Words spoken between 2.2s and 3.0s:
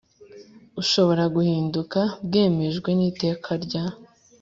byemejwe n